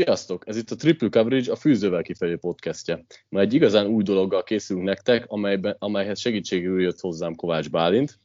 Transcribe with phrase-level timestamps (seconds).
[0.00, 0.42] Sziasztok!
[0.46, 3.04] Ez itt a Triple Coverage, a Fűzővel kifelé podcastje.
[3.28, 8.18] Ma egy igazán új dologgal készülünk nektek, amelyben, amelyhez segítségül jött hozzám Kovács Bálint.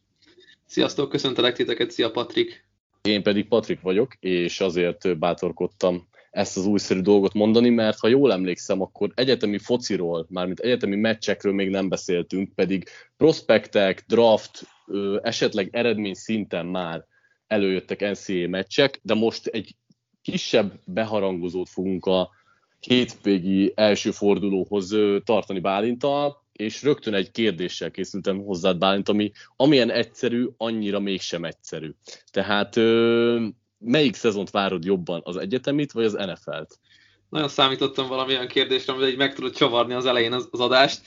[0.65, 2.65] Sziasztok, köszöntelek titeket, szia Patrik!
[3.01, 8.31] Én pedig Patrik vagyok, és azért bátorkodtam ezt az újszerű dolgot mondani, mert ha jól
[8.31, 14.67] emlékszem, akkor egyetemi fociról, mármint egyetemi meccsekről még nem beszéltünk, pedig prospektek, draft,
[15.21, 17.05] esetleg eredmény szinten már
[17.47, 19.75] előjöttek NCAA meccsek, de most egy
[20.25, 22.29] kisebb beharangozót fogunk a
[22.79, 30.47] hétvégi első fordulóhoz tartani Bálintal, és rögtön egy kérdéssel készültem hozzád Bálint, ami amilyen egyszerű,
[30.57, 31.91] annyira mégsem egyszerű.
[32.31, 32.75] Tehát
[33.77, 36.79] melyik szezont várod jobban, az egyetemit vagy az NFL-t?
[37.29, 41.01] Nagyon számítottam valamilyen kérdésre, egy meg tudod csavarni az elején az, az adást.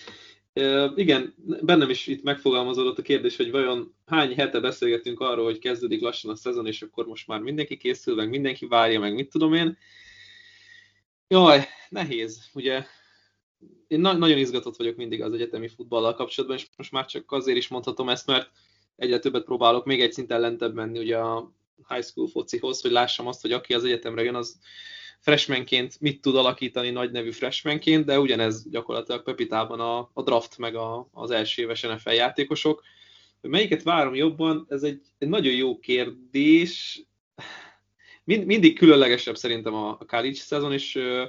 [0.94, 6.00] Igen, bennem is itt megfogalmazódott a kérdés, hogy vajon hány hete beszélgetünk arról, hogy kezdődik
[6.00, 9.54] lassan a szezon, és akkor most már mindenki készül, meg mindenki várja, meg mit tudom
[9.54, 9.78] én.
[11.28, 12.84] Jaj, nehéz, ugye.
[13.86, 17.58] Én na- nagyon izgatott vagyok mindig az egyetemi futballal kapcsolatban, és most már csak azért
[17.58, 18.50] is mondhatom ezt, mert
[18.96, 21.52] egyre többet próbálok még egy szinten lentebb menni ugye a
[21.88, 24.58] high school focihoz, hogy lássam azt, hogy aki az egyetemre jön, az
[25.18, 30.74] freshmanként mit tud alakítani nagy nevű freshmanként, de ugyanez gyakorlatilag Pepitában a, a draft meg
[30.74, 32.82] a, az első éves NFL játékosok.
[33.40, 34.66] Melyiket várom jobban?
[34.68, 37.02] Ez egy, egy nagyon jó kérdés.
[38.24, 41.22] Mind, mindig különlegesebb szerintem a, a college szezon, és uh,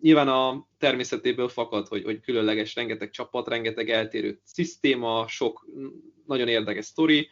[0.00, 5.66] nyilván a természetéből fakad, hogy, hogy különleges, rengeteg csapat, rengeteg eltérő szisztéma, sok
[6.26, 7.28] nagyon érdekes sztori.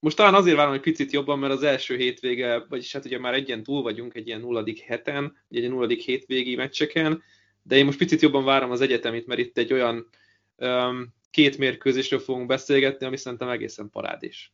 [0.00, 3.34] Most talán azért várom egy picit jobban, mert az első hétvége, vagyis hát ugye már
[3.34, 7.22] egyen túl vagyunk, egy ilyen nulladik heten, egy nulladik hétvégi meccseken,
[7.62, 10.08] de én most picit jobban várom az egyetemit, mert itt egy olyan
[10.56, 14.52] um, két mérkőzésről fogunk beszélgetni, ami szerintem egészen parádés.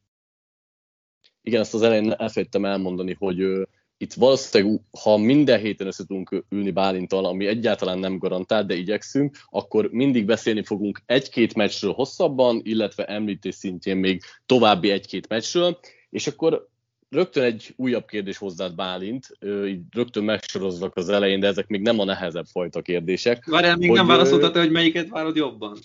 [1.43, 3.67] Igen, ezt az elején elfelejtettem elmondani, hogy
[3.99, 9.37] itt valószínűleg, ha minden héten össze tudunk ülni Bálintal, ami egyáltalán nem garantált, de igyekszünk,
[9.51, 15.79] akkor mindig beszélni fogunk egy-két meccsről hosszabban, illetve említés szintjén még további egy-két meccsről,
[16.11, 16.69] és akkor
[17.09, 19.27] rögtön egy újabb kérdés hozzád, Bálint,
[19.67, 23.45] így rögtön megsorozlak az elején, de ezek még nem a nehezebb fajta kérdések.
[23.45, 25.79] Várjál, még hogy, nem válaszoltad hogy melyiket várod jobban?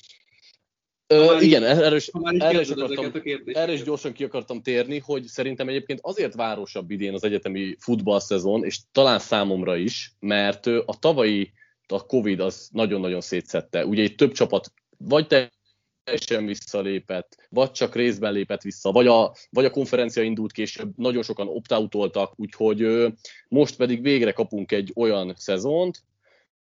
[1.11, 5.67] Ö, igen, erre is, erre, is akartam, erre is gyorsan ki akartam térni, hogy szerintem
[5.67, 11.51] egyébként azért városabb idén az egyetemi futballszezon, és talán számomra is, mert a tavalyi
[11.88, 13.85] a Covid az nagyon-nagyon szétszette.
[13.85, 19.66] Ugye itt több csapat vagy teljesen visszalépett, vagy csak részben lépett vissza, vagy a, vagy
[19.66, 23.07] a konferencia indult később, nagyon sokan opt-outoltak, úgyhogy
[23.47, 26.03] most pedig végre kapunk egy olyan szezont,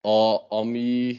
[0.00, 1.16] a, ami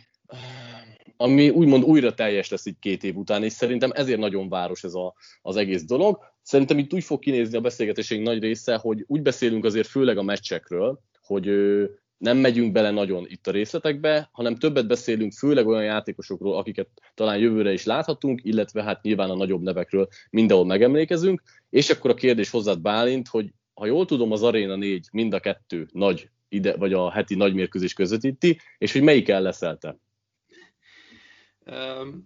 [1.18, 4.94] ami úgymond újra teljes lesz így két év után, és szerintem ezért nagyon város ez
[4.94, 6.20] a, az egész dolog.
[6.42, 10.24] Szerintem itt úgy fog kinézni a beszélgetéseink nagy része, hogy úgy beszélünk azért főleg a
[10.24, 11.50] meccsekről, hogy
[12.18, 17.38] nem megyünk bele nagyon itt a részletekbe, hanem többet beszélünk főleg olyan játékosokról, akiket talán
[17.38, 21.42] jövőre is láthatunk, illetve hát nyilván a nagyobb nevekről mindenhol megemlékezünk.
[21.70, 25.40] És akkor a kérdés hozzád Bálint, hogy ha jól tudom, az Arena 4 mind a
[25.40, 29.98] kettő nagy ide, vagy a heti nagy mérkőzés közvetíti, és hogy melyik el leszel te?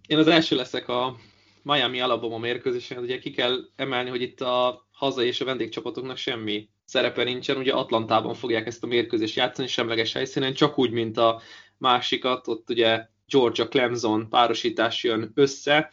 [0.08, 1.16] Én az első leszek a
[1.64, 6.70] Miami Alabama mérkőzésen, ugye ki kell emelni, hogy itt a haza és a vendégcsapatoknak semmi
[6.86, 11.42] szerepe nincsen, ugye Atlantában fogják ezt a mérkőzést játszani, semleges helyszínen, csak úgy, mint a
[11.78, 15.92] másikat, ott ugye Georgia Clemson párosítás jön össze,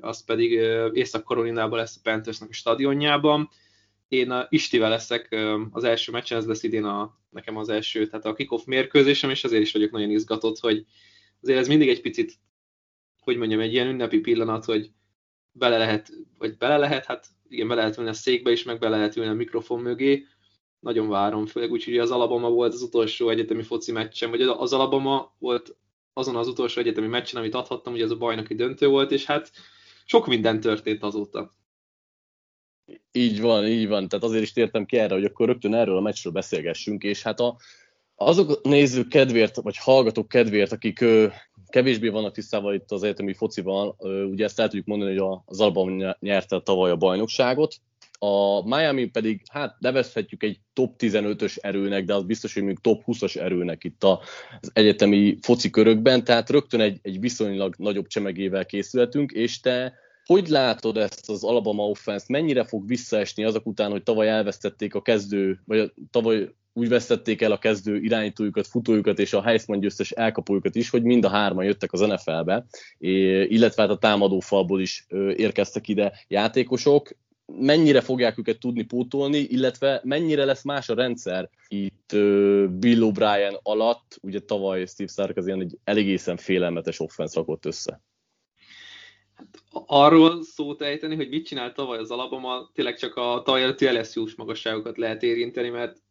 [0.00, 0.50] az pedig
[0.92, 3.48] Észak-Karolinában lesz a Panthersnek a stadionjában.
[4.08, 5.36] Én a Istivel leszek
[5.70, 9.44] az első meccsen, ez lesz idén a, nekem az első, tehát a kickoff mérkőzésem, és
[9.44, 10.84] azért is vagyok nagyon izgatott, hogy
[11.42, 12.38] azért ez mindig egy picit
[13.26, 14.90] hogy mondjam, egy ilyen ünnepi pillanat, hogy
[15.52, 18.96] bele lehet, vagy bele lehet, hát igen, bele lehet ülni a székbe is, meg bele
[18.96, 20.26] lehet ülni a mikrofon mögé.
[20.80, 24.72] Nagyon várom, főleg úgy, hogy az Alabama volt az utolsó egyetemi foci meccsen, vagy az
[24.72, 25.76] Alabama volt
[26.12, 29.50] azon az utolsó egyetemi meccsen, amit adhattam, ugye ez a bajnoki döntő volt, és hát
[30.04, 31.50] sok minden történt azóta.
[33.12, 34.08] Így van, így van.
[34.08, 37.40] Tehát azért is tértem ki erre, hogy akkor rögtön erről a meccsről beszélgessünk, és hát
[37.40, 37.56] a,
[38.14, 41.04] azok nézők kedvéért, vagy hallgatók kedvéért, akik
[41.68, 45.60] kevésbé vannak tisztában itt az egyetemi fociban, ö, ugye ezt el tudjuk mondani, hogy az
[45.60, 45.90] Alba
[46.20, 47.74] nyerte tavaly a bajnokságot,
[48.18, 53.02] a Miami pedig, hát nevezhetjük egy top 15-ös erőnek, de az biztos, hogy még top
[53.06, 59.32] 20-as erőnek itt az egyetemi foci körökben, tehát rögtön egy, egy viszonylag nagyobb csemegével készülhetünk,
[59.32, 59.94] és te
[60.26, 65.02] hogy látod ezt az Alabama offense mennyire fog visszaesni azok után, hogy tavaly elvesztették a
[65.02, 70.74] kezdő, vagy tavaly úgy vesztették el a kezdő irányítójukat, futójukat és a Heisman győztes elkapójukat
[70.74, 72.66] is, hogy mind a hárman jöttek az NFL-be,
[73.48, 75.06] illetve hát a támadó falból is
[75.36, 77.10] érkeztek ide játékosok.
[77.46, 82.12] mennyire fogják őket tudni pótolni, illetve mennyire lesz más a rendszer itt
[82.70, 88.00] Bill O'Brien alatt, ugye tavaly Steve Sarkisian egy elégészen félelmetes offense rakott össze.
[89.86, 94.34] Arról szót ejteni, hogy mit csinált tavaly az Alabama, tényleg csak a tavaly előtti LSU-s
[94.34, 96.02] magasságokat lehet érinteni, mert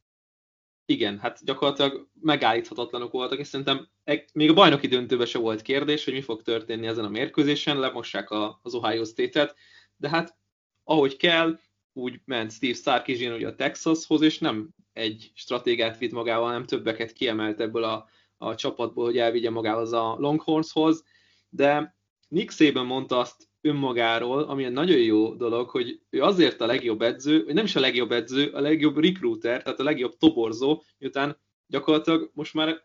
[0.85, 3.87] igen, hát gyakorlatilag megállíthatatlanok voltak, és szerintem
[4.33, 8.31] még a bajnoki döntőben se volt kérdés, hogy mi fog történni ezen a mérkőzésen, lemossák
[8.61, 9.55] az Ohio State-et,
[9.97, 10.37] de hát
[10.83, 11.59] ahogy kell,
[11.93, 17.13] úgy ment Steve Sarkisian ugye a Texashoz, és nem egy stratégát vitt magával, hanem többeket
[17.13, 21.03] kiemelt ebből a, a csapatból, hogy elvigye magához a Longhornshoz,
[21.49, 21.94] de
[22.27, 27.01] Nick Saban mondta azt önmagáról, ami egy nagyon jó dolog, hogy ő azért a legjobb
[27.01, 31.37] edző, vagy nem is a legjobb edző, a legjobb recruiter, tehát a legjobb toborzó, miután
[31.67, 32.83] gyakorlatilag most már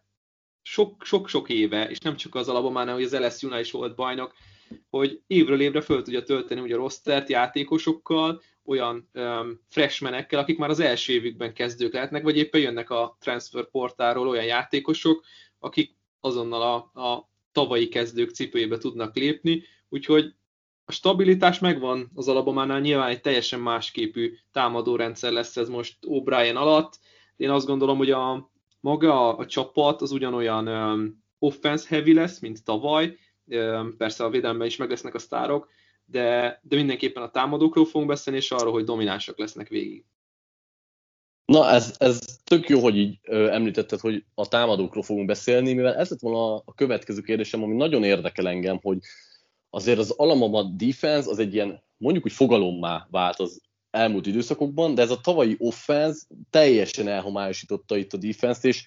[1.01, 4.35] sok-sok éve, és nem csak az alapban, hogy az lsu is volt bajnok,
[4.91, 10.71] hogy évről évre föl tudja tölteni ugye a rostert játékosokkal, olyan um, freshmenekkel, akik már
[10.71, 15.25] az első évükben kezdők lehetnek, vagy éppen jönnek a transfer portáról olyan játékosok,
[15.59, 20.35] akik azonnal a, a tavalyi kezdők cipőjébe tudnak lépni, úgyhogy
[20.85, 26.99] a stabilitás megvan az Alabamánál, nyilván egy teljesen másképű támadórendszer lesz ez most O'Brien alatt.
[27.37, 28.51] Én azt gondolom, hogy a
[28.81, 34.67] maga a csapat az ugyanolyan um, offense heavy lesz, mint tavaly, um, persze a védelemben
[34.67, 35.69] is meg lesznek a sztárok,
[36.05, 40.05] de, de mindenképpen a támadókról fogunk beszélni, és arról, hogy dominánsak lesznek végig.
[41.51, 45.95] Na, ez, ez tök jó, hogy így ö, említetted, hogy a támadókról fogunk beszélni, mivel
[45.95, 48.99] ez lett volna a, a következő kérdésem, ami nagyon érdekel engem, hogy
[49.71, 53.61] azért az Alabama defense az egy ilyen, mondjuk úgy fogalommá vált az
[53.91, 56.21] elmúlt időszakokban, de ez a tavalyi offense
[56.51, 58.87] teljesen elhomályosította itt a defense-t, és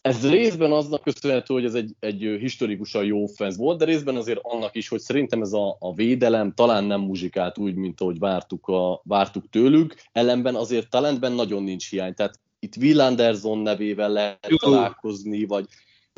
[0.00, 4.40] ez részben aznak köszönhető, hogy ez egy, egy historikusan jó offense volt, de részben azért
[4.42, 8.66] annak is, hogy szerintem ez a, a védelem talán nem muzsikált úgy, mint ahogy vártuk,
[8.66, 14.48] a, vártuk tőlük, ellenben azért talentben nagyon nincs hiány, tehát itt Will Anderson nevével lehet
[14.56, 15.66] találkozni, vagy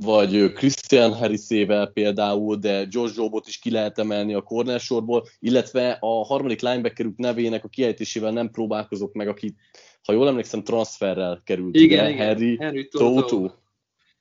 [0.02, 5.96] vagy Christian Harrisével például, de Josh Jobot is ki lehet emelni a corner sorból, illetve
[6.00, 9.54] a harmadik linebackerük nevének a kiejtésével nem próbálkozok meg, aki,
[10.02, 12.26] ha jól emlékszem, transferrel került igen, ide, igen.
[12.26, 13.59] Harry, Harry Toto.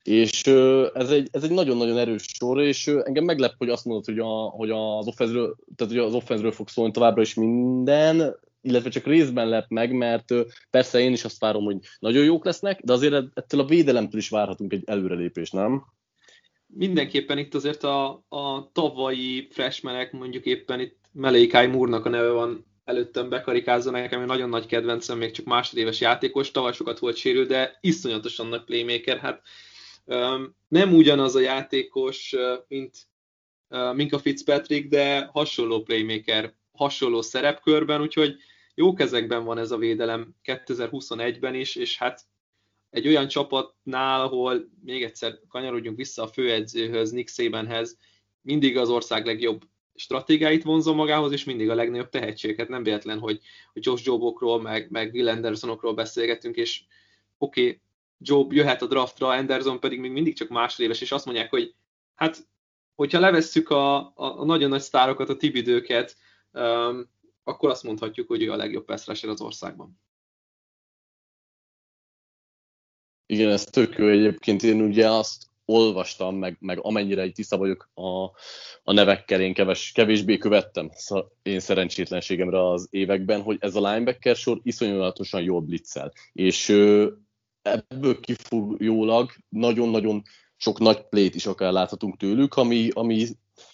[0.03, 0.43] És
[0.93, 4.49] ez egy, ez egy nagyon-nagyon erős sor, és engem meglep, hogy azt mondod, hogy, a,
[4.49, 9.47] hogy az offenzről, tehát hogy az offenzről fog szólni továbbra is minden, illetve csak részben
[9.47, 10.33] lep meg, mert
[10.69, 14.29] persze én is azt várom, hogy nagyon jók lesznek, de azért ettől a védelemtől is
[14.29, 15.83] várhatunk egy előrelépést, nem?
[16.65, 22.65] Mindenképpen itt azért a, a tavalyi freshmanek, mondjuk éppen itt Melékai Múrnak a neve van
[22.83, 27.45] előttem bekarikázza nekem, egy nagyon nagy kedvencem, még csak másodéves játékos, tavaly sokat volt sérül,
[27.45, 29.41] de iszonyatosan nagy playmaker, hát
[30.67, 32.35] nem ugyanaz a játékos,
[32.67, 33.07] mint
[33.93, 38.35] Minka Fitzpatrick, de hasonló playmaker hasonló szerepkörben, úgyhogy
[38.75, 42.21] jó kezekben van ez a védelem 2021-ben is, és hát
[42.89, 47.97] egy olyan csapatnál, ahol még egyszer kanyarodjunk vissza a főedzőhöz, Nick Sabanhez,
[48.41, 49.61] mindig az ország legjobb
[49.95, 52.69] stratégiáit vonzza magához, és mindig a legnagyobb tehetséget.
[52.69, 53.39] Nem véletlen, hogy,
[53.73, 56.83] hogy Josh Jobokról, meg, meg Will Andersonokról beszélgetünk, és
[57.37, 57.81] oké, okay,
[58.21, 61.75] Job jöhet a draftra, Anderson pedig még mindig csak másodéves, és azt mondják, hogy
[62.15, 62.47] hát,
[62.95, 66.15] hogyha levesszük a, a, a nagyon nagy sztárokat, a tibidőket,
[66.51, 67.09] um,
[67.43, 69.99] akkor azt mondhatjuk, hogy ő a legjobb pass az országban.
[73.25, 74.63] Igen, ez tök jó egyébként.
[74.63, 78.23] Én ugye azt olvastam, meg, meg amennyire egy tiszta vagyok a,
[78.83, 80.89] a nevekkel, én keves, kevésbé követtem
[81.41, 86.13] én szerencsétlenségemre az években, hogy ez a linebacker sor iszonyatosan jól blitzel.
[86.33, 87.11] És ö,
[87.71, 90.23] ebből kifolyólag nagyon-nagyon
[90.57, 93.25] sok nagy plét is akár láthatunk tőlük, ami, ami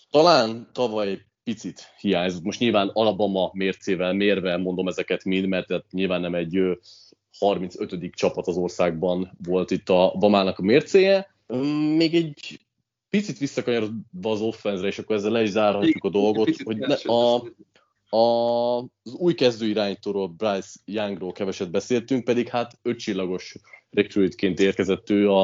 [0.09, 2.43] talán tavaly picit hiányzott.
[2.43, 6.77] Most nyilván Alabama mércével mérve mondom ezeket mind, mert tehát nyilván nem egy
[7.39, 8.09] 35.
[8.11, 11.35] csapat az országban volt itt a Bamának a mércéje.
[11.95, 12.59] Még egy
[13.09, 17.35] picit visszakanyarodva az offenzre, és akkor ezzel le is zárhatjuk a dolgot, hogy ne, a,
[17.35, 17.43] a,
[18.15, 23.55] az új kezdő irányítóról, Bryce Youngról keveset beszéltünk, pedig hát ötcsillagos
[23.89, 25.43] recruitként érkezett ő a,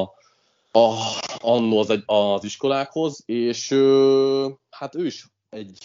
[0.72, 0.94] a,
[1.38, 3.68] annó az, az iskolákhoz, és
[4.70, 5.78] hát ő is egy,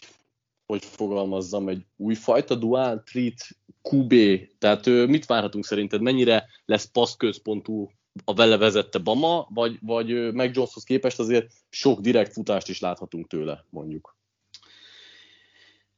[0.66, 3.48] hogy fogalmazzam, egy újfajta dual treat
[3.82, 4.14] QB,
[4.58, 7.92] tehát ő, mit várhatunk szerinted, mennyire lesz passzközpontú
[8.26, 13.28] a vele vezette Bama, vagy, vagy meg Joneshoz képest azért sok direkt futást is láthatunk
[13.28, 14.17] tőle, mondjuk.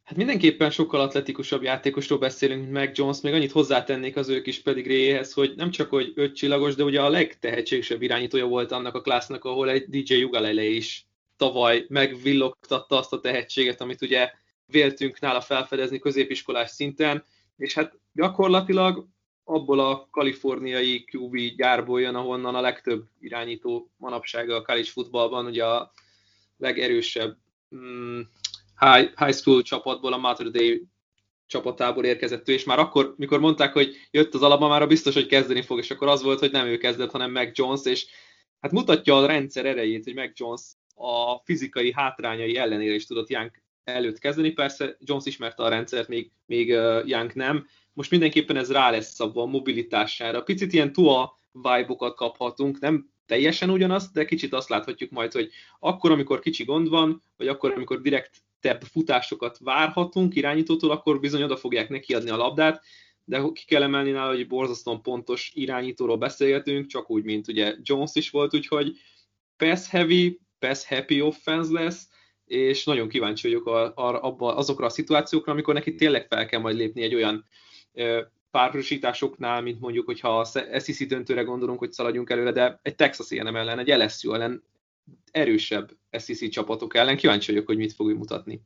[0.09, 4.61] Hát mindenképpen sokkal atletikusabb játékosról beszélünk, mint Mac Jones, még annyit hozzátennék az ők is
[4.61, 8.95] pedig réhez, hogy nem csak, hogy öt csillagos, de ugye a legtehetségesebb irányítója volt annak
[8.95, 14.31] a klásznak, ahol egy DJ Ugalele is tavaly megvillogtatta azt a tehetséget, amit ugye
[14.65, 17.23] véltünk nála felfedezni középiskolás szinten,
[17.57, 19.07] és hát gyakorlatilag
[19.43, 25.65] abból a kaliforniai QB gyárból jön, ahonnan a legtöbb irányító manapsága a college futballban, ugye
[25.65, 25.91] a
[26.57, 27.37] legerősebb
[27.75, 28.21] mm,
[28.79, 30.87] high, high school csapatból, a Mater Day
[31.45, 35.25] csapatából érkezett ő, és már akkor, mikor mondták, hogy jött az alapban, már biztos, hogy
[35.25, 38.05] kezdeni fog, és akkor az volt, hogy nem ő kezdett, hanem Mac Jones, és
[38.59, 40.61] hát mutatja a rendszer erejét, hogy Mac Jones
[40.95, 43.51] a fizikai hátrányai ellenére is tudott Young
[43.83, 44.51] előtt kezdeni.
[44.51, 46.67] Persze Jones ismerte a rendszert, még, még
[47.05, 47.67] Young nem.
[47.93, 50.41] Most mindenképpen ez rá lesz szabva a mobilitására.
[50.41, 56.11] Picit ilyen tua vibe kaphatunk, nem teljesen ugyanaz, de kicsit azt láthatjuk majd, hogy akkor,
[56.11, 61.57] amikor kicsi gond van, vagy akkor, amikor direkt tebb futásokat várhatunk irányítótól, akkor bizony oda
[61.57, 62.83] fogják neki adni a labdát,
[63.25, 68.11] de ki kell emelni nála, hogy borzasztóan pontos irányítóról beszélgetünk, csak úgy, mint ugye Jones
[68.13, 68.97] is volt, úgyhogy
[69.57, 72.07] pass heavy, pass happy offense lesz,
[72.45, 76.59] és nagyon kíváncsi vagyok a, a, abba, azokra a szituációkra, amikor neki tényleg fel kell
[76.59, 77.45] majd lépni egy olyan
[78.51, 83.55] párosításoknál, mint mondjuk, hogyha a SEC döntőre gondolunk, hogy szaladjunk előre, de egy Texas A&M
[83.55, 84.63] ellen, egy LSU ellen
[85.31, 87.17] erősebb SEC csapatok ellen.
[87.17, 88.61] Kíváncsi vagyok, hogy mit fog ő mutatni.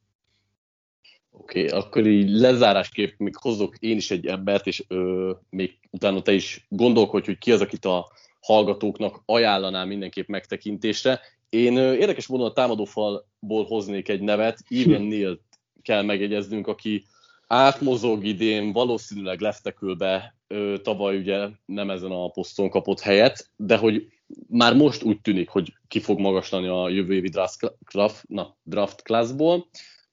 [1.30, 6.22] Oké, okay, akkor így lezárásképp még hozok én is egy embert, és ö, még utána
[6.22, 11.20] te is gondolkodj, hogy ki az, akit a hallgatóknak ajánlanám mindenképp megtekintésre.
[11.50, 15.40] Én ö, érdekes módon a támadófalból hoznék egy nevet, Even Neal
[15.82, 17.06] kell megegyeznünk, aki
[17.48, 20.36] átmozog idén, valószínűleg leftekülbe,
[20.82, 24.08] tavaly ugye nem ezen a poszton kapott helyet, de hogy
[24.50, 29.02] már most úgy tűnik, hogy ki fog magaslani a jövő évi draft, draft, na, draft
[29.02, 29.70] classból.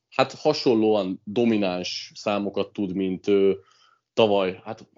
[0.09, 3.59] Hát hasonlóan domináns számokat tud, mint ő,
[4.13, 4.89] tavaly, hát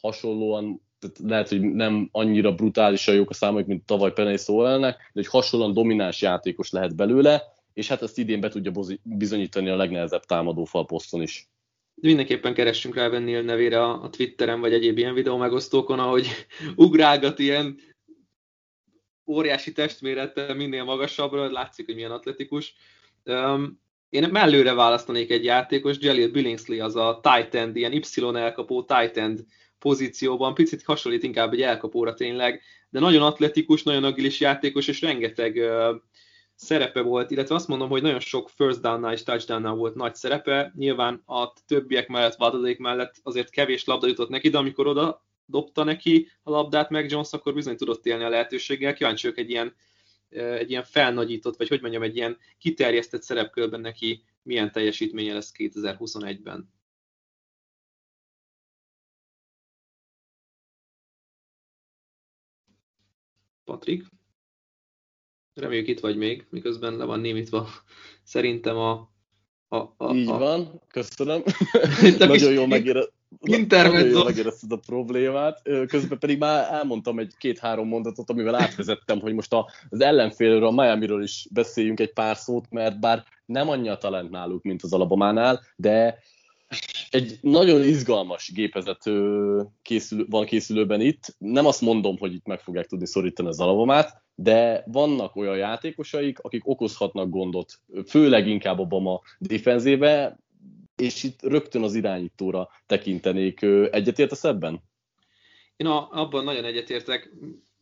[0.00, 5.10] hasonlóan, tehát lehet, hogy nem annyira brutálisan jók a számok, mint tavaly Penny Sowellnek, de
[5.12, 10.24] hogy hasonlóan domináns játékos lehet belőle, és hát ezt idén be tudja bizonyítani a legnehezebb
[10.24, 11.48] támadófal poszton is
[11.94, 16.28] mindenképpen keressünk rá Vennél nevére a, a Twitteren, vagy egyéb ilyen videó megosztókon, ahogy
[16.76, 17.78] ugrálgat ilyen
[19.26, 22.74] óriási testmérettel minél magasabbra, látszik, hogy milyen atletikus.
[23.24, 28.04] Um, én mellőre választanék egy játékos, Jalil Billingsley, az a tight end, ilyen Y
[28.34, 29.44] elkapó tight end
[29.78, 35.56] pozícióban, picit hasonlít inkább egy elkapóra tényleg, de nagyon atletikus, nagyon agilis játékos, és rengeteg
[35.56, 35.96] uh,
[36.54, 40.72] szerepe volt, illetve azt mondom, hogy nagyon sok first down és touchdown volt nagy szerepe.
[40.76, 45.84] Nyilván a többiek mellett, vadadék mellett azért kevés labda jutott neki, de amikor oda dobta
[45.84, 48.94] neki a labdát meg Jones, akkor bizony tudott élni a lehetőséggel.
[48.94, 49.74] Kíváncsi egy ilyen,
[50.28, 56.72] egy ilyen felnagyított, vagy hogy mondjam, egy ilyen kiterjesztett szerepkörben neki milyen teljesítménye lesz 2021-ben.
[63.64, 64.04] Patrik?
[65.54, 67.68] Reméljük itt vagy még, miközben le van némítva
[68.22, 69.12] szerintem a...
[69.68, 70.38] a, a Így a...
[70.38, 71.42] van, köszönöm.
[72.18, 73.04] Nagyon jól megére...
[73.40, 75.62] Nagyon jól megérezted a problémát.
[75.86, 79.54] Közben pedig már elmondtam egy két-három mondatot, amivel átvezettem, hogy most
[79.88, 84.30] az ellenfélről, a Miami-ről is beszéljünk egy pár szót, mert bár nem annyi a talent
[84.30, 86.18] náluk, mint az Alabamánál, de
[87.10, 89.02] egy nagyon izgalmas gépezet
[89.82, 91.34] készül, van készülőben itt.
[91.38, 96.38] Nem azt mondom, hogy itt meg fogják tudni szorítani az Alabamát, de vannak olyan játékosaik,
[96.38, 100.38] akik okozhatnak gondot, főleg inkább a Bama defenzébe,
[101.04, 103.62] és itt rögtön az irányítóra tekintenék.
[103.90, 104.82] Egyetértesz ebben?
[105.76, 107.30] Én a, abban nagyon egyetértek.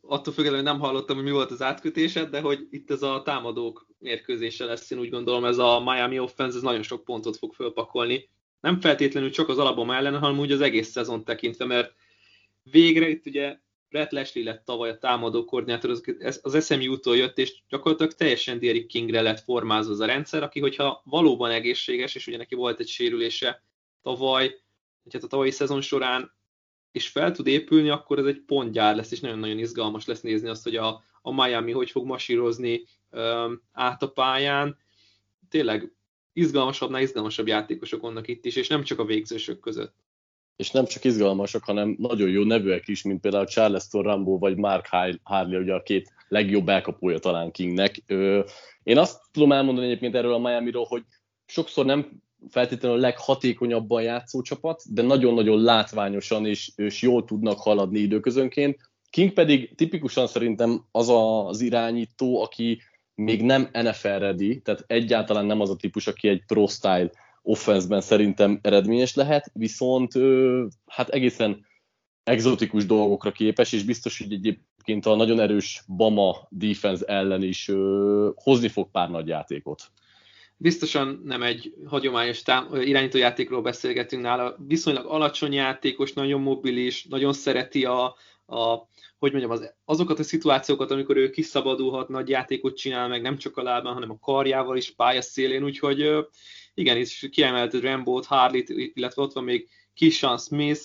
[0.00, 3.86] Attól függetlenül nem hallottam, hogy mi volt az átkötésed, de hogy itt ez a támadók
[3.98, 8.28] mérkőzése lesz, én úgy gondolom, ez a Miami offense ez nagyon sok pontot fog fölpakolni.
[8.60, 11.94] Nem feltétlenül csak az alapom ellen, hanem úgy az egész szezon tekintve, mert
[12.62, 13.58] végre itt ugye
[13.92, 18.86] Brett Leslie lett tavaly a támadó koordinátor, az, az SMU-tól jött, és gyakorlatilag teljesen Derrick
[18.86, 22.88] Kingre lett formázva az a rendszer, aki, hogyha valóban egészséges, és ugye neki volt egy
[22.88, 23.62] sérülése
[24.02, 24.46] tavaly,
[25.02, 26.32] vagy hát a tavalyi szezon során,
[26.92, 30.62] és fel tud épülni, akkor ez egy pontgyár lesz, és nagyon-nagyon izgalmas lesz nézni azt,
[30.62, 34.78] hogy a, a Miami hogy fog masírozni um, át a pályán.
[35.48, 35.92] Tényleg
[36.32, 40.01] izgalmasabbnál izgalmasabb játékosok vannak itt is, és nem csak a végzősök között
[40.56, 44.88] és nem csak izgalmasak, hanem nagyon jó nevűek is, mint például Charleston Rambo vagy Mark
[45.22, 48.02] Harley, ugye a két legjobb elkapója talán Kingnek.
[48.82, 51.02] Én azt tudom elmondani egyébként erről a Miami-ról, hogy
[51.46, 57.98] sokszor nem feltétlenül a leghatékonyabban játszó csapat, de nagyon-nagyon látványosan és, és jól tudnak haladni
[57.98, 58.90] időközönként.
[59.10, 62.80] King pedig tipikusan szerintem az a, az irányító, aki
[63.14, 67.10] még nem NFL ready, tehát egyáltalán nem az a típus, aki egy pro style
[67.42, 70.12] offenszben szerintem eredményes lehet, viszont
[70.86, 71.66] hát egészen
[72.24, 77.70] exotikus dolgokra képes, és biztos, hogy egyébként a nagyon erős Bama defense ellen is
[78.34, 79.82] hozni fog pár nagy játékot.
[80.56, 87.84] biztosan nem egy hagyományos tám- irányítójátékról beszélgetünk nála, viszonylag alacsony játékos, nagyon mobilis, nagyon szereti
[87.84, 88.04] a,
[88.46, 93.36] a hogy mondjam, az, azokat a szituációkat, amikor ő kiszabadulhat, nagy játékot csinál meg, nem
[93.36, 96.26] csak a lábán, hanem a karjával is, pályaszélén, úgyhogy
[96.74, 100.82] igen, is kiemelted Rambo-t, Harley-t, illetve ott van még Kishan Smith,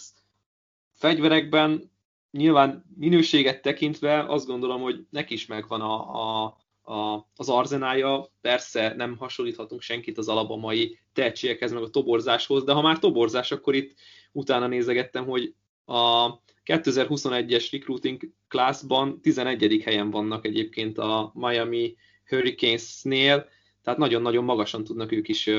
[0.93, 1.91] fegyverekben
[2.31, 6.57] nyilván minőséget tekintve azt gondolom, hogy neki is megvan a, a,
[6.93, 8.31] a, az arzenája.
[8.41, 13.75] Persze nem hasonlíthatunk senkit az alabamai tehetségekhez, meg a toborzáshoz, de ha már toborzás, akkor
[13.75, 13.95] itt
[14.31, 15.53] utána nézegettem, hogy
[15.85, 16.29] a
[16.65, 19.81] 2021-es recruiting classban 11.
[19.83, 23.49] helyen vannak egyébként a Miami Hurricanes-nél,
[23.87, 25.49] tehát nagyon-nagyon magasan tudnak ők is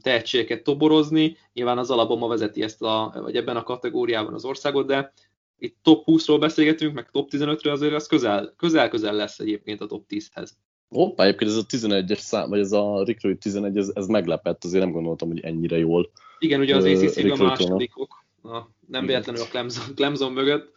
[0.00, 1.36] tehetségeket toborozni.
[1.52, 5.12] Nyilván az Alabama vezeti ezt a, vagy ebben a kategóriában az országot, de
[5.58, 10.04] itt top 20-ról beszélgetünk, meg top 15-ről azért az közel, közel-közel lesz egyébként a top
[10.08, 10.48] 10-hez.
[10.88, 14.84] Hoppá, egyébként ez a 11-es szám, vagy ez a Recruit 11, ez, ez meglepett, azért
[14.84, 16.10] nem gondoltam, hogy ennyire jól.
[16.38, 20.72] Igen, ugye az acc a másodikok, a, nem véletlenül a Clemson, Clemson mögött.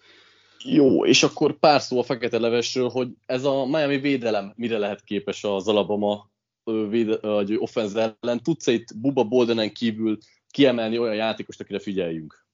[0.66, 5.04] Jó, és akkor pár szó a fekete levesről, hogy ez a Miami védelem mire lehet
[5.04, 6.32] képes az Alabama
[6.90, 8.44] véde, vagy offense ellen.
[8.44, 10.18] Tudsz itt Buba Boldenen kívül
[10.52, 12.46] kiemelni olyan játékost, akire figyeljünk?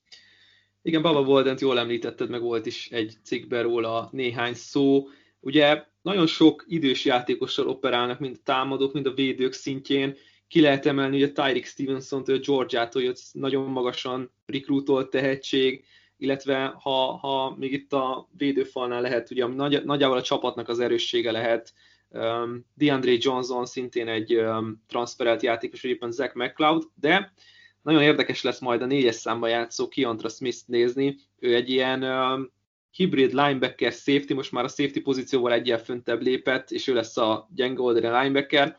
[0.81, 5.07] Igen, Baba Boldent jól említetted, meg volt is egy cikkben róla néhány szó.
[5.39, 10.15] Ugye nagyon sok idős játékossal operálnak, mind a támadók, mind a védők szintjén.
[10.47, 15.85] Ki lehet emelni ugye Tyreek Stevenson-től, Georgia-tól jött nagyon magasan rekrútolt tehetség,
[16.17, 21.31] illetve ha, ha még itt a védőfalnál lehet, ugye nagy, nagyjából a csapatnak az erőssége
[21.31, 21.73] lehet,
[22.09, 27.33] um, DeAndre Johnson szintén egy um, transferelt játékos, vagy éppen Zach McCloud, de
[27.81, 31.17] nagyon érdekes lesz majd a négyes számban játszó Keontra Smith nézni.
[31.39, 32.51] Ő egy ilyen um,
[32.91, 37.49] hibrid linebacker safety, most már a safety pozícióval egyel föntebb lépett, és ő lesz a
[37.55, 38.77] gyenge oldali linebacker.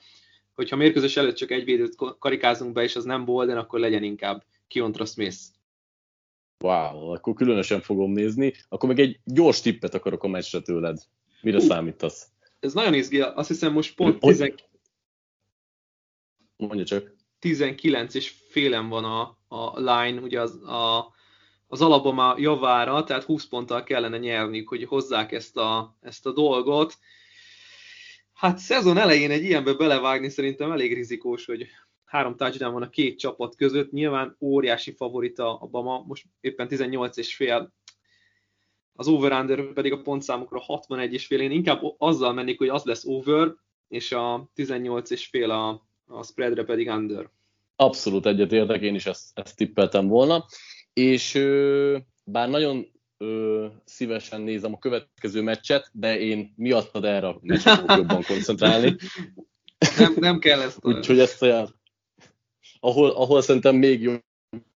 [0.54, 4.44] Hogyha mérkőzés előtt csak egy védőt karikázunk be, és az nem Bolden, akkor legyen inkább
[4.68, 5.36] Keontra Smith.
[6.64, 8.52] Wow, akkor különösen fogom nézni.
[8.68, 10.98] Akkor meg egy gyors tippet akarok a meccsre tőled.
[11.40, 12.26] Mire uh, számítasz?
[12.60, 14.52] Ez nagyon izgi, azt hiszem most pont 10...
[16.56, 17.14] Mondja csak.
[17.38, 21.14] 19 és félem van a, a line, ugye az, a,
[21.66, 26.98] az Alabama javára, tehát 20 ponttal kellene nyerni, hogy hozzák ezt a, ezt a dolgot.
[28.32, 31.66] Hát szezon elején egy ilyenbe belevágni szerintem elég rizikós, hogy
[32.04, 37.16] három touchdown van a két csapat között, nyilván óriási favorita a Bama, most éppen 18
[37.16, 37.74] és fél,
[39.00, 43.04] az over pedig a pontszámokra 61 és fél, én inkább azzal mennék, hogy az lesz
[43.04, 43.54] over,
[43.88, 47.30] és a 18 és fél a, a spreadre pedig under.
[47.76, 50.46] Abszolút egyetértek, én is ezt, ezt tippeltem volna,
[50.92, 52.86] és ö, bár nagyon
[53.18, 58.96] ö, szívesen nézem a következő meccset, de én miattad erre a fogok jobban koncentrálni.
[59.98, 60.78] Nem, nem kell ezt.
[60.84, 61.80] Úgyhogy ezt olyan,
[62.80, 64.00] ahol, ahol szerintem még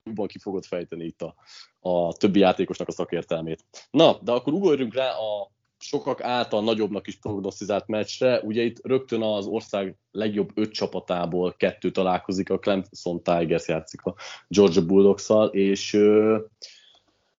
[0.04, 1.34] jobban ki fogod fejteni itt a,
[1.82, 3.64] a többi játékosnak a szakértelmét.
[3.90, 8.40] Na, de akkor ugorjunk rá a sokak által nagyobbnak is prognosztizált meccsre.
[8.40, 14.14] Ugye itt rögtön az ország legjobb öt csapatából kettő találkozik, a Clemson Tigers játszik a
[14.48, 16.38] Georgia bulldogs és uh,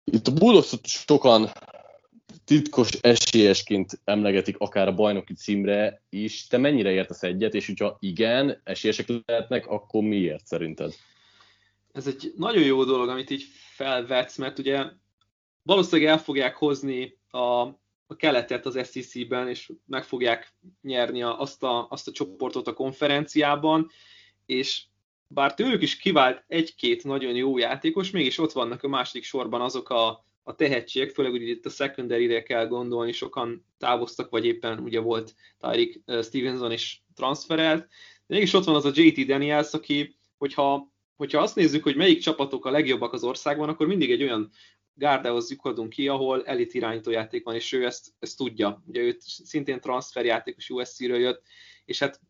[0.05, 1.51] itt a bulldogs sokan
[2.45, 6.47] titkos esélyesként emlegetik akár a bajnoki címre is.
[6.47, 10.95] Te mennyire értesz egyet, és hogyha igen, esélyesek lehetnek, akkor miért szerinted?
[11.93, 13.45] Ez egy nagyon jó dolog, amit így
[13.83, 14.85] felvetsz, mert ugye
[15.63, 17.81] valószínűleg el fogják hozni a
[18.13, 23.91] a keletet az SEC-ben, és meg fogják nyerni azt a, azt a csoportot a konferenciában,
[24.47, 24.85] és
[25.27, 29.91] bár tőlük is kivált egy-két nagyon jó játékos, mégis ott vannak a második sorban azok
[29.91, 35.01] a, a tehetségek, főleg hogy itt a secondary kell gondolni, sokan távoztak, vagy éppen ugye
[35.01, 37.89] volt Tyreek Stevenson is transferelt,
[38.27, 42.21] de mégis ott van az a JT Daniels, aki, hogyha, hogyha azt nézzük, hogy melyik
[42.21, 44.51] csapatok a legjobbak az országban, akkor mindig egy olyan
[44.95, 48.83] gárdához lyukadunk ki, ahol elit irányítójáték van, és ő ezt, ezt tudja.
[48.87, 51.43] Ugye őt szintén transferjátékos USC-ről jött,
[51.85, 52.21] és hát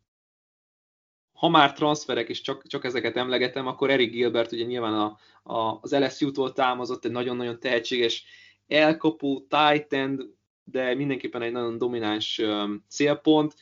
[1.33, 5.19] ha már transferek, és csak, csak ezeket emlegetem, akkor Eric Gilbert ugye nyilván a,
[5.53, 8.25] a, az LSU-tól támozott, egy nagyon-nagyon tehetséges
[8.67, 10.23] elkapó, tight end,
[10.65, 13.55] de mindenképpen egy nagyon domináns um, célpont.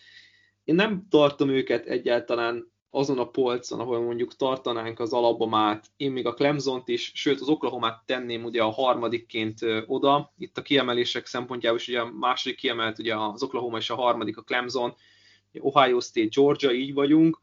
[0.65, 6.27] Én nem tartom őket egyáltalán azon a polcon, ahol mondjuk tartanánk az Alabamát, én még
[6.27, 10.33] a Clemson-t is, sőt az Oklahoma-t tenném ugye a harmadikként oda.
[10.39, 14.37] Itt a kiemelések szempontjából is ugye a második kiemelt ugye az Oklahoma és a harmadik
[14.37, 14.95] a Clemson,
[15.59, 17.41] Ohio State, Georgia, így vagyunk.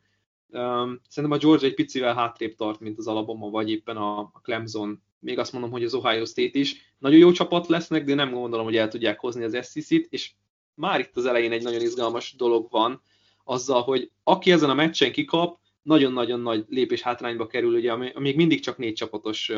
[1.09, 5.01] Szerintem a Georgia egy picivel hátrébb tart, mint az Alabama, vagy éppen a Clemson.
[5.19, 6.93] Még azt mondom, hogy az Ohio State is.
[6.97, 10.31] Nagyon jó csapat lesznek, de nem gondolom, hogy el tudják hozni az SEC-t, és
[10.73, 13.01] már itt az elején egy nagyon izgalmas dolog van,
[13.47, 18.59] azzal, hogy aki ezen a meccsen kikap, nagyon-nagyon nagy lépés hátrányba kerül, ugye, még mindig
[18.59, 19.51] csak négy csapatos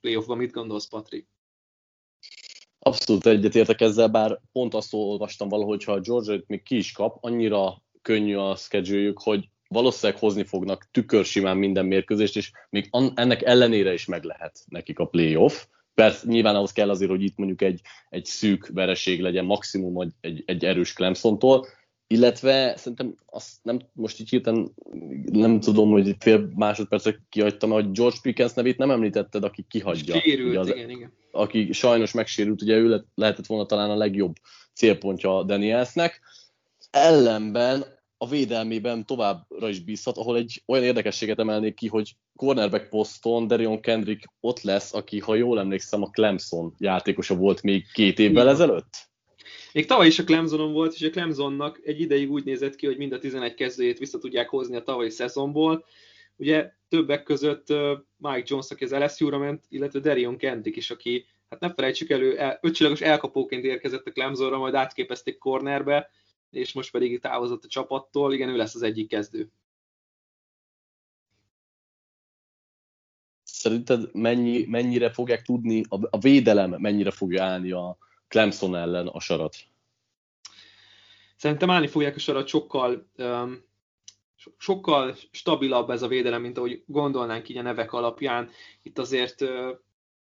[0.00, 0.36] playoffban.
[0.36, 1.26] Mit gondolsz, Patrik?
[2.78, 7.24] Abszolút egyetértek ezzel, bár pont azt olvastam valahogy, ha a Georgia még ki is kap,
[7.24, 13.92] annyira könnyű a schedule hogy valószínűleg hozni fognak tükörsimán minden mérkőzést, és még ennek ellenére
[13.92, 15.64] is meg lehet nekik a playoff.
[15.94, 20.42] Persze nyilván ahhoz kell azért, hogy itt mondjuk egy, egy szűk vereség legyen, maximum egy,
[20.46, 21.66] egy erős Clemsontól,
[22.12, 24.74] illetve szerintem azt nem, most így hirtelen
[25.24, 30.20] nem tudom, hogy itt fél másodpercet kihagytam, hogy George Pickens nevét nem említetted, aki kihagyja.
[30.20, 31.12] Sérült, az, igen, igen.
[31.30, 34.34] Aki sajnos megsérült, ugye ő lehetett volna talán a legjobb
[34.74, 36.20] célpontja Danielsnek.
[36.90, 37.84] Ellenben
[38.16, 43.80] a védelmében továbbra is bízhat, ahol egy olyan érdekességet emelnék ki, hogy cornerback poszton Derion
[43.80, 49.10] Kendrick ott lesz, aki, ha jól emlékszem, a Clemson játékosa volt még két évvel ezelőtt.
[49.72, 52.96] Még tavaly is a Clemsonon volt, és a Clemsonnak egy ideig úgy nézett ki, hogy
[52.96, 55.84] mind a 11 kezdőjét vissza tudják hozni a tavalyi szezonból.
[56.36, 57.68] Ugye többek között
[58.16, 62.38] Mike Jones, aki az LSU-ra ment, illetve Derion Kendrick is, aki, hát ne felejtsük elő,
[62.38, 66.10] el, ötcsillagos elkapóként érkezett a Clemsonra, majd átképezték cornerbe,
[66.50, 69.50] és most pedig távozott a csapattól, igen, ő lesz az egyik kezdő.
[73.42, 77.98] Szerinted mennyi, mennyire fogják tudni, a, a védelem mennyire fogja állni a
[78.32, 79.56] Clemson ellen a sarat?
[81.36, 83.64] Szerintem állni fogják a sarat sokkal, um,
[84.56, 88.50] sokkal stabilabb ez a védelem, mint ahogy gondolnánk így a nevek alapján.
[88.82, 89.44] Itt azért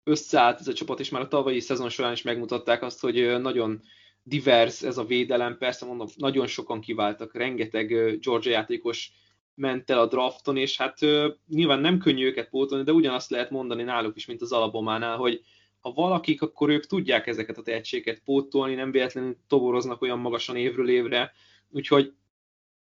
[0.03, 3.81] összeállt ez a csapat, és már a tavalyi szezon során is megmutatták azt, hogy nagyon
[4.23, 7.88] divers ez a védelem, persze mondom, nagyon sokan kiváltak, rengeteg
[8.19, 9.12] Georgia játékos
[9.53, 10.99] ment el a drafton, és hát
[11.47, 15.41] nyilván nem könnyű őket pótolni, de ugyanazt lehet mondani náluk is, mint az alabománál, hogy
[15.86, 20.89] ha valakik, akkor ők tudják ezeket a tehetségeket pótolni, nem véletlenül toboroznak olyan magasan évről
[20.89, 21.32] évre,
[21.69, 22.13] úgyhogy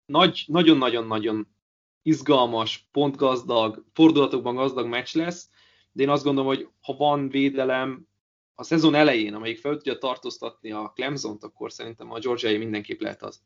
[0.06, 1.48] nagy, nagyon-nagyon-nagyon
[2.02, 5.50] izgalmas, pontgazdag, fordulatokban gazdag meccs lesz,
[5.92, 8.08] de én azt gondolom, hogy ha van védelem,
[8.56, 13.24] a szezon elején, amelyik fel tudja tartóztatni a Clemson-t, akkor szerintem a Georgia mindenképp lehet
[13.24, 13.42] az.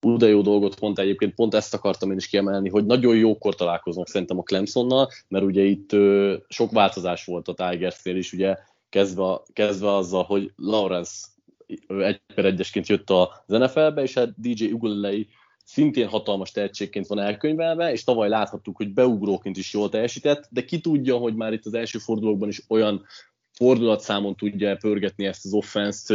[0.00, 4.08] De jó dolgot mondta egyébként, pont ezt akartam én is kiemelni, hogy nagyon jókor találkoznak
[4.08, 8.56] szerintem a Clemsonnal, mert ugye itt ö, sok változás volt a Tigersnél is, ugye
[8.88, 11.12] kezdve, kezdve azzal, hogy Lawrence
[11.88, 15.28] egy per egyesként jött az NFL-be, és hát DJ Ugolelei
[15.64, 20.80] szintén hatalmas tehetségként van elkönyvelve, és tavaly láthattuk, hogy beugróként is jól teljesített, de ki
[20.80, 23.04] tudja, hogy már itt az első fordulókban is olyan
[23.52, 26.14] fordulatszámon tudja pörgetni ezt az offenszt,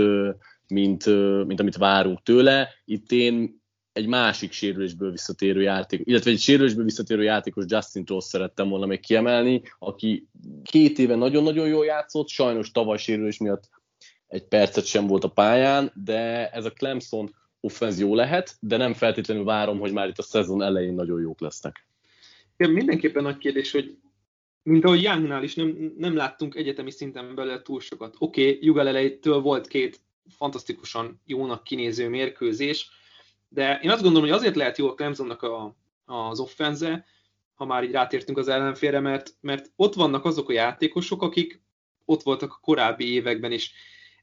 [0.68, 1.06] mint,
[1.46, 2.70] mint amit várunk tőle.
[2.86, 3.62] Itt én
[3.94, 9.00] egy másik sérülésből visszatérő játék, illetve egy sérülésből visszatérő játékos Justin Ross szerettem volna még
[9.00, 10.28] kiemelni, aki
[10.64, 13.70] két éve nagyon-nagyon jól játszott, sajnos tavaly sérülés miatt
[14.28, 18.94] egy percet sem volt a pályán, de ez a Clemson offenz jó lehet, de nem
[18.94, 21.88] feltétlenül várom, hogy már itt a szezon elején nagyon jók lesznek.
[22.58, 23.98] Igen, mindenképpen nagy kérdés, hogy
[24.64, 28.16] mint ahogy Youngnál is nem, nem láttunk egyetemi szinten belőle túl sokat.
[28.20, 32.90] Oké, okay, Jugal elejétől volt két fantasztikusan jónak kinéző mérkőzés,
[33.54, 37.06] de én azt gondolom, hogy azért lehet jó a Clemsonnak a, az offenze,
[37.54, 41.62] ha már így rátértünk az ellenfélre, mert, mert ott vannak azok a játékosok, akik
[42.06, 43.74] ott voltak a korábbi években is.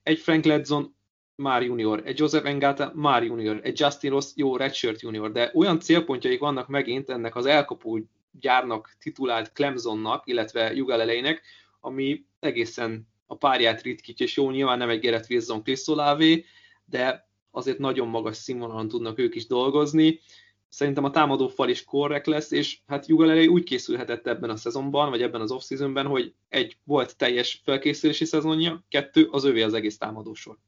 [0.02, 0.94] Egy Frank Ledson
[1.34, 5.80] már junior, egy Joseph Engata már junior, egy Justin Ross jó redshirt junior, de olyan
[5.80, 7.98] célpontjaik vannak megint ennek az elkapó
[8.40, 11.42] gyárnak titulált Clemsonnak, illetve Jugalelejnek,
[11.80, 15.84] ami egészen a párját ritkítja, és jó, nyilván nem egy Gerett Wilson Chris
[16.84, 20.20] de azért nagyon magas színvonalon tudnak ők is dolgozni.
[20.68, 25.10] Szerintem a támadó fal is korrekt lesz, és hát Jugalelej úgy készülhetett ebben a szezonban,
[25.10, 29.98] vagy ebben az off-seasonben, hogy egy, volt teljes felkészülési szezonja, kettő, az övé az egész
[29.98, 30.58] támadósor.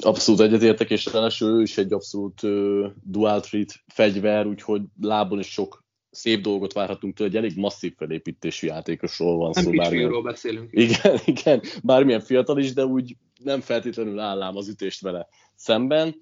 [0.00, 5.52] Abszolút egyetértek, és ráadásul ő is egy abszolút uh, dual treat fegyver, úgyhogy lábon is
[5.52, 5.85] sok
[6.16, 9.70] szép dolgot várhatunk tőle, egy elég masszív felépítésű játékosról van nem szó.
[9.70, 10.68] Nem beszélünk.
[10.72, 16.16] Igen, igen, bármilyen fiatal is, de úgy nem feltétlenül állám az ütést vele szemben.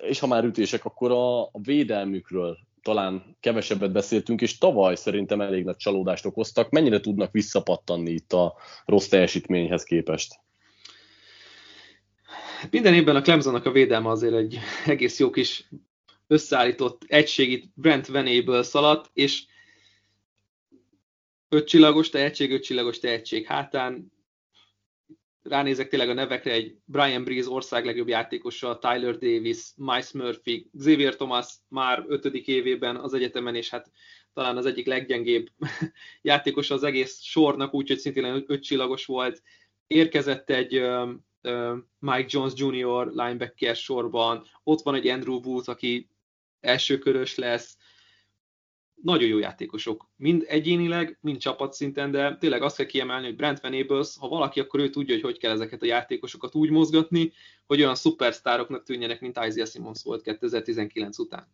[0.00, 5.64] És ha már ütések, akkor a, a védelmükről talán kevesebbet beszéltünk, és tavaly szerintem elég
[5.64, 6.70] nagy csalódást okoztak.
[6.70, 10.34] Mennyire tudnak visszapattanni itt a rossz teljesítményhez képest?
[12.70, 15.68] Minden évben a Clemsonnak a védelme azért egy egész jó kis
[16.28, 19.44] összeállított egység itt Brent Venéből szaladt, és
[21.48, 24.12] ötcsillagos tehetség, ötcsillagos tehetség hátán
[25.42, 31.16] ránézek tényleg a nevekre, egy Brian Breeze ország legjobb játékosa, Tyler Davis, Miles Murphy, Xavier
[31.16, 33.90] Thomas már ötödik évében az egyetemen, és hát
[34.32, 35.48] talán az egyik leggyengébb
[36.22, 39.42] játékosa az egész sornak, úgyhogy szintén ötcsillagos volt.
[39.86, 40.82] Érkezett egy
[41.98, 43.06] Mike Jones Jr.
[43.06, 46.08] linebacker sorban, ott van egy Andrew Booth, aki
[46.60, 47.76] elsőkörös lesz,
[49.02, 54.16] nagyon jó játékosok, mind egyénileg, mind csapatszinten, de tényleg azt kell kiemelni, hogy Brent Venables,
[54.18, 57.32] ha valaki, akkor ő tudja, hogy hogy kell ezeket a játékosokat úgy mozgatni,
[57.66, 61.48] hogy olyan szupersztároknak tűnjenek, mint Isaiah Simmons volt 2019 után.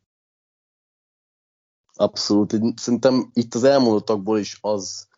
[1.92, 2.54] Abszolút.
[2.76, 5.08] Szerintem itt az elmondottakból is az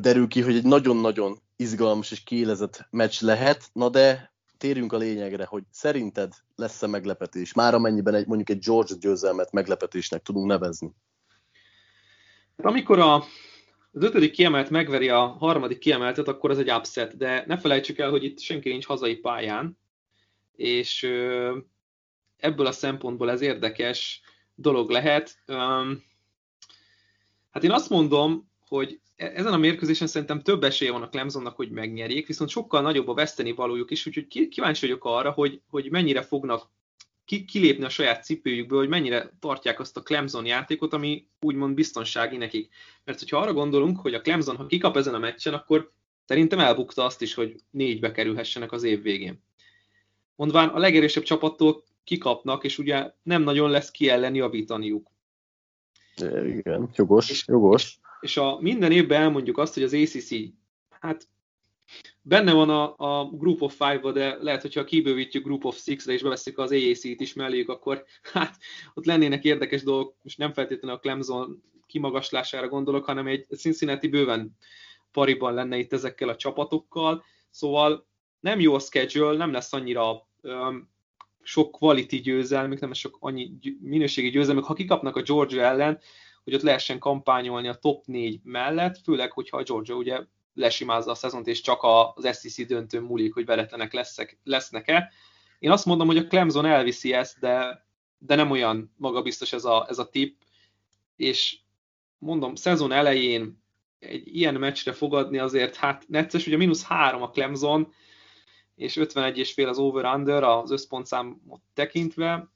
[0.00, 4.33] derül ki, hogy egy nagyon-nagyon izgalmas és kiélezett meccs lehet, na de
[4.64, 7.52] térjünk a lényegre, hogy szerinted lesz-e meglepetés?
[7.52, 10.90] Már amennyiben egy, mondjuk egy George győzelmet meglepetésnek tudunk nevezni.
[12.56, 13.14] Hát amikor a,
[13.92, 18.10] az ötödik kiemelt megveri a harmadik kiemeltet, akkor ez egy upset, de ne felejtsük el,
[18.10, 19.78] hogy itt senki nincs hazai pályán,
[20.56, 21.02] és
[22.36, 24.20] ebből a szempontból ez érdekes
[24.54, 25.42] dolog lehet.
[27.50, 31.56] Hát én azt mondom, hogy e-, ezen a mérkőzésen szerintem több esélye van a Clemsonnak,
[31.56, 35.90] hogy megnyerjék, viszont sokkal nagyobb a veszteni valójuk is, úgyhogy kíváncsi vagyok arra, hogy, hogy
[35.90, 36.70] mennyire fognak
[37.24, 42.74] kilépni a saját cipőjükből, hogy mennyire tartják azt a Clemson játékot, ami úgymond biztonsági nekik.
[43.04, 45.92] Mert hogyha arra gondolunk, hogy a Clemson, ha kikap ezen a meccsen, akkor
[46.24, 49.42] szerintem elbukta azt is, hogy négybe kerülhessenek az év végén.
[50.36, 55.10] Mondván a legerősebb csapattól kikapnak, és ugye nem nagyon lesz ki ellen javítaniuk.
[56.46, 57.98] Igen, jogos, és, jogos.
[58.24, 60.34] És a minden évben elmondjuk azt, hogy az ACC,
[60.88, 61.28] hát
[62.22, 66.22] benne van a, a Group of Five-ba, de lehet, hogyha kibővítjük Group of Six-re és
[66.22, 68.56] beveszik az AAC-t is melléjük, akkor hát
[68.94, 74.56] ott lennének érdekes dolgok, most nem feltétlenül a Clemson kimagaslására gondolok, hanem egy Cincinnati bőven
[75.12, 78.06] pariban lenne itt ezekkel a csapatokkal, szóval
[78.40, 80.90] nem jó a schedule, nem lesz annyira um,
[81.42, 86.00] sok quality győzelmük, nem sok annyi minőségi győzelmük, ha kikapnak a Georgia ellen,
[86.44, 90.20] hogy ott lehessen kampányolni a top 4 mellett, főleg, hogyha a Georgia ugye
[90.54, 91.80] lesimázza a szezont, és csak
[92.14, 95.12] az SEC döntő múlik, hogy veretlenek leszek, lesznek-e.
[95.58, 97.86] Én azt mondom, hogy a Clemson elviszi ezt, de,
[98.18, 100.36] de nem olyan magabiztos ez a, ez a tip,
[101.16, 101.58] és
[102.18, 103.62] mondom, szezon elején
[103.98, 107.92] egy ilyen meccsre fogadni azért, hát necces, ugye mínusz három a Clemson,
[108.74, 112.52] és 51 és fél az over-under az összpontszámot tekintve.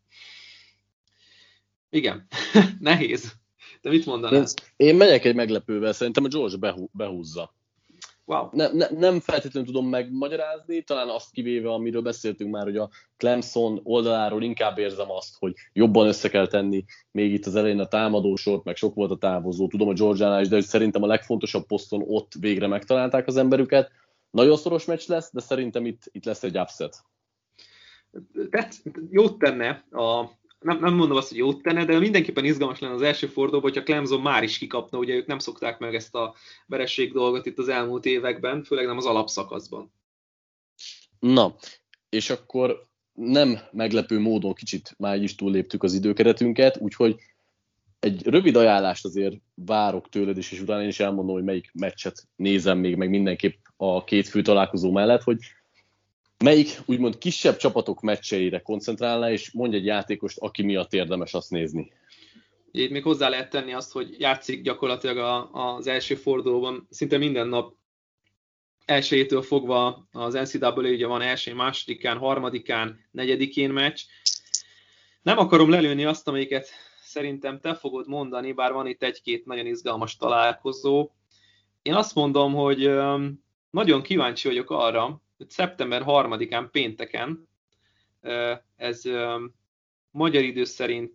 [1.90, 2.26] Igen,
[2.78, 3.32] nehéz.
[3.80, 4.40] De mit mondanál?
[4.40, 7.56] Én, én megyek egy meglepővel, szerintem a George behú, behúzza.
[8.28, 8.48] Wow.
[8.52, 13.80] Ne, ne, nem feltétlenül tudom megmagyarázni, talán azt kivéve, amiről beszéltünk már, hogy a Clemson
[13.82, 18.64] oldaláról inkább érzem azt, hogy jobban össze kell tenni még itt az elején a támadósort,
[18.64, 22.32] meg sok volt a távozó, tudom a Georgiánál is, de szerintem a legfontosabb poszton ott
[22.40, 23.90] végre megtalálták az emberüket.
[24.30, 27.04] Nagyon szoros meccs lesz, de szerintem itt, itt lesz egy upset.
[28.50, 28.74] Tehát
[29.10, 33.02] jót tenne a nem, nem mondom azt, hogy jót tenne, de mindenképpen izgalmas lenne az
[33.02, 36.34] első fordulóban, hogyha Clemson már is kikapna, ugye ők nem szokták meg ezt a
[36.66, 39.92] veresség dolgot itt az elmúlt években, főleg nem az alapszakaszban.
[41.18, 41.54] Na,
[42.08, 47.16] és akkor nem meglepő módon kicsit már is túlléptük az időkeretünket, úgyhogy
[48.00, 52.28] egy rövid ajánlást azért várok tőled is, és utána én is elmondom, hogy melyik meccset
[52.36, 55.38] nézem még meg mindenképp a két fő találkozó mellett, hogy
[56.44, 61.92] melyik úgymond kisebb csapatok meccseire koncentrálna, és mondj egy játékost, aki miatt érdemes azt nézni.
[62.70, 67.48] Itt még hozzá lehet tenni azt, hogy játszik gyakorlatilag a, az első fordulóban szinte minden
[67.48, 67.74] nap
[68.84, 74.00] elsőjétől fogva az NCAA ugye van első, másodikán, harmadikán, negyedikén meccs.
[75.22, 76.68] Nem akarom lelőni azt, amelyiket
[77.02, 81.10] szerintem te fogod mondani, bár van itt egy-két nagyon izgalmas találkozó.
[81.82, 82.90] Én azt mondom, hogy
[83.70, 87.48] nagyon kíváncsi vagyok arra, szeptember 3-án pénteken,
[88.76, 89.02] ez
[90.10, 91.12] magyar idő szerint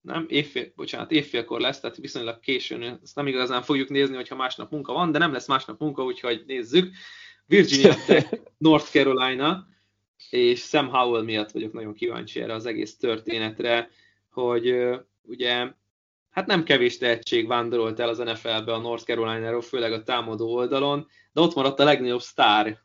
[0.00, 4.70] nem, évfél, bocsánat, évfélkor lesz, tehát viszonylag későn, ezt nem igazán fogjuk nézni, hogyha másnap
[4.70, 6.94] munka van, de nem lesz másnap munka, úgyhogy nézzük.
[7.46, 9.66] Virginia Tech, North Carolina,
[10.30, 13.90] és Sam Howell miatt vagyok nagyon kíváncsi erre az egész történetre,
[14.30, 14.74] hogy
[15.22, 15.72] ugye
[16.38, 21.08] hát nem kevés tehetség vándorolt el az NFL-be a North Carolina-ról, főleg a támadó oldalon,
[21.32, 22.78] de ott maradt a legnagyobb sztár,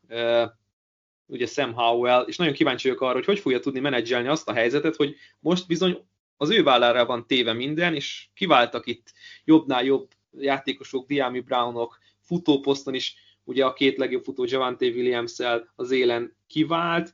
[1.25, 4.53] ugye Sam Howell, és nagyon kíváncsi vagyok arra, hogy hogy fogja tudni menedzselni azt a
[4.53, 6.05] helyzetet, hogy most bizony
[6.37, 9.13] az ő vállára van téve minden, és kiváltak itt
[9.43, 15.33] jobbnál jobb játékosok, Diami Brownok, futóposzton is, ugye a két legjobb futó Javante williams
[15.75, 17.13] az élen kivált,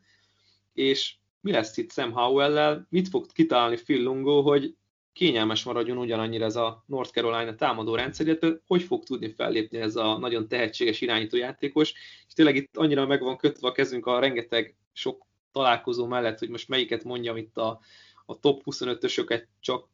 [0.73, 4.75] és mi lesz itt Sam Howell-lel, mit fog kitalálni Phil Lungo, hogy
[5.19, 9.95] kényelmes maradjon ugyanannyira ez a North Carolina támadó rendszer, illetve hogy fog tudni fellépni ez
[9.95, 11.93] a nagyon tehetséges irányítójátékos,
[12.27, 16.49] és tényleg itt annyira meg van kötve a kezünk a rengeteg sok találkozó mellett, hogy
[16.49, 17.79] most melyiket mondjam itt a,
[18.25, 19.87] a top 25-ösöket csak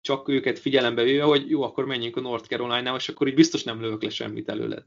[0.00, 3.62] csak őket figyelembe véve, hogy jó, akkor menjünk a North Carolina-ba, és akkor így biztos
[3.62, 4.86] nem lövök le semmit előle.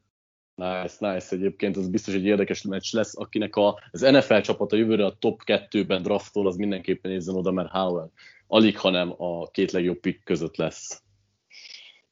[0.56, 1.36] Nice, nice.
[1.36, 5.42] Egyébként ez biztos egy érdekes meccs lesz, akinek a, az NFL csapata jövőre a top
[5.46, 8.12] 2-ben draftol, az mindenképpen nézzen oda, mert Howell
[8.48, 11.04] alig, hanem a két legjobb pick között lesz.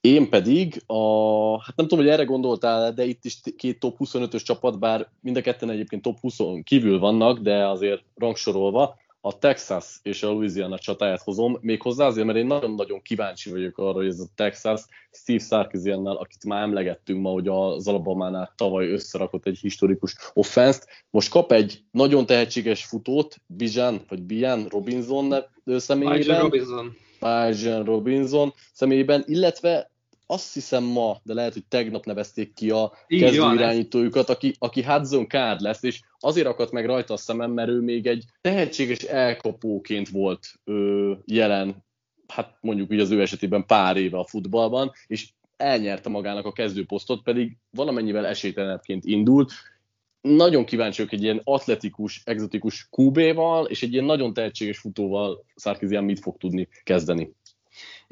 [0.02, 4.44] Én pedig, a, hát nem tudom, hogy erre gondoltál, de itt is két top 25-ös
[4.44, 10.00] csapat, bár mind a ketten egyébként top 20 kívül vannak, de azért rangsorolva, a Texas
[10.02, 14.08] és a Louisiana csatáját hozom, még hozzá azért, mert én nagyon-nagyon kíváncsi vagyok arra, hogy
[14.08, 14.82] ez a Texas
[15.12, 21.30] Steve Sarkisiannal, akit már emlegettünk ma, hogy az Alabamánál tavaly összerakott egy historikus offenszt, most
[21.30, 25.34] kap egy nagyon tehetséges futót, Bijan, vagy Bijan Robinson
[25.66, 26.20] személyében.
[26.20, 26.98] Bijan Robinson.
[27.20, 29.93] Bijan Robinson személyében, illetve
[30.34, 35.62] azt hiszem ma, de lehet, hogy tegnap nevezték ki a kezdőirányítójukat, aki, aki Hudson Card
[35.62, 40.60] lesz, és azért akadt meg rajta a szemem, mert ő még egy tehetséges elkapóként volt
[40.64, 41.84] ö, jelen,
[42.28, 47.24] hát mondjuk úgy az ő esetében pár éve a futballban, és elnyerte magának a kezdőposztot,
[47.24, 49.52] pedig valamennyivel esélytelenebbként indult.
[50.22, 56.04] Nagyon kíváncsi vagyok egy ilyen atletikus, exotikus QB-val, és egy ilyen nagyon tehetséges futóval Sarkisian
[56.04, 57.34] mit fog tudni kezdeni.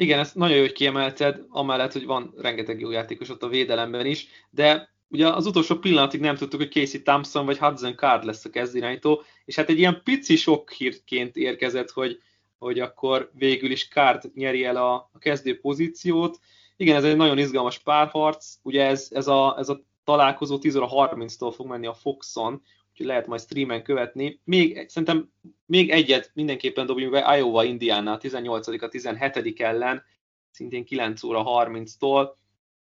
[0.02, 4.06] Igen, ezt nagyon jó, hogy kiemelted, amellett, hogy van rengeteg jó játékos ott a védelemben
[4.06, 8.46] is, de ugye az utolsó pillanatig nem tudtuk, hogy Casey Thompson vagy Hudson Card lesz
[8.46, 12.20] a kezdirányító, és hát egy ilyen pici sok hírként érkezett, hogy,
[12.58, 16.40] hogy akkor végül is Card nyeri el a, a kezdő pozíciót.
[16.78, 20.88] Igen, ez egy nagyon izgalmas párharc, ugye ez, ez, a, ez a találkozó 10 óra
[20.92, 24.40] 30-tól fog menni a Foxon, úgyhogy lehet majd streamen követni.
[24.44, 25.30] Még szerintem
[25.66, 30.04] még egyet mindenképpen dobjunk be Iowa Indiana 18 a 17 ellen,
[30.52, 32.30] szintén 9 óra 30-tól,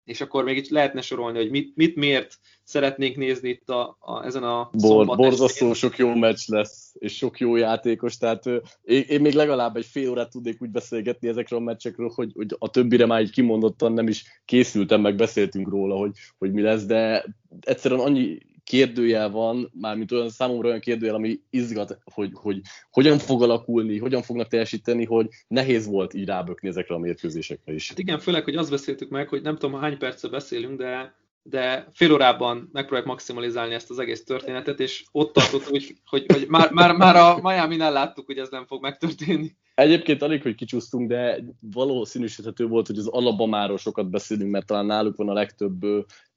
[0.05, 4.25] és akkor még itt lehetne sorolni, hogy mit, mit miért szeretnénk nézni itt a, a,
[4.25, 8.45] ezen a Bor, Borzasztó sok jó meccs lesz, és sok jó játékos, tehát
[8.81, 12.55] én, én még legalább egy fél órát tudnék úgy beszélgetni ezekről a meccsekről, hogy, hogy
[12.59, 16.85] a többire már így kimondottan nem is készültem, meg beszéltünk róla, hogy, hogy mi lesz,
[16.85, 17.25] de
[17.59, 23.43] egyszerűen annyi kérdőjel van, mármint olyan számomra olyan kérdőjel, ami izgat, hogy, hogy hogyan fog
[23.43, 27.89] alakulni, hogyan fognak teljesíteni, hogy nehéz volt így rábökni ezekre a mérkőzésekre is.
[27.89, 31.89] Hát igen, főleg, hogy azt beszéltük meg, hogy nem tudom hány percre beszélünk, de de
[31.93, 36.71] fél órában megpróbáljuk maximalizálni ezt az egész történetet, és ott tartott úgy, hogy, hogy már,
[36.71, 39.55] már, már a Miami-nál láttuk, hogy ez nem fog megtörténni.
[39.75, 45.15] Egyébként alig, hogy kicsúsztunk, de valószínűsíthető volt, hogy az Alabamáról sokat beszélünk, mert talán náluk
[45.15, 45.85] van a legtöbb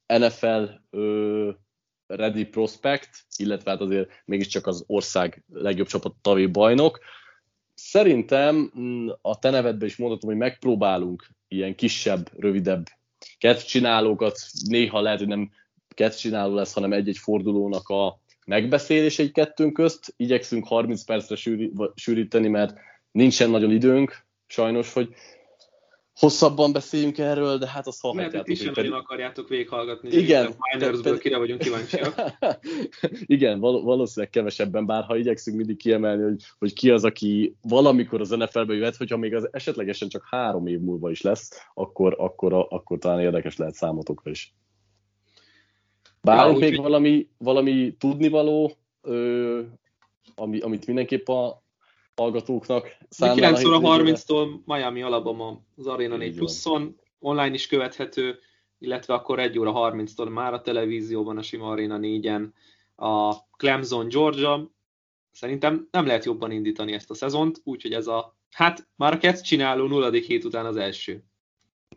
[0.07, 0.63] NFL
[2.07, 6.99] ready prospect, illetve hát azért mégiscsak az ország legjobb csapat tavi bajnok.
[7.73, 12.85] Szerintem mm, a te nevedben is mondhatom, hogy megpróbálunk ilyen kisebb, rövidebb
[13.65, 15.51] csinálókat, néha lehet, hogy nem
[16.17, 20.13] csináló lesz, hanem egy-egy fordulónak a megbeszélés egy-kettőnk közt.
[20.17, 21.35] Igyekszünk 30 percre
[21.95, 22.77] sűríteni, mert
[23.11, 25.13] nincsen nagyon időnk, sajnos, hogy
[26.15, 28.49] hosszabban beszéljünk erről, de hát azt hallhatjátok.
[28.49, 30.09] Is sem nagyon akarjátok végighallgatni.
[30.09, 30.53] Igen.
[30.73, 32.15] Minersből kire vagyunk kíváncsiak.
[33.35, 38.21] Igen, val- valószínűleg kevesebben, bár ha igyekszünk mindig kiemelni, hogy, hogy ki az, aki valamikor
[38.21, 42.67] az NFL-be jöhet, hogyha még az esetlegesen csak három év múlva is lesz, akkor, akkor,
[42.69, 44.53] akkor talán érdekes lehet számotokra is.
[46.21, 49.61] Bár ja, még valami, valami tudnivaló, ö,
[50.35, 51.63] ami, amit mindenképp a
[52.15, 53.53] hallgatóknak számára.
[53.53, 58.39] 9 óra 30-tól Miami Alabama az Arena 4 pluszon, online is követhető,
[58.79, 62.47] illetve akkor 1 óra 30-tól már a televízióban, a Sima Arena 4-en
[62.95, 64.71] a Clemson, Georgia.
[65.31, 69.43] Szerintem nem lehet jobban indítani ezt a szezont, úgyhogy ez a, hát már a kezd
[69.43, 71.23] csináló nulladik hét után az első.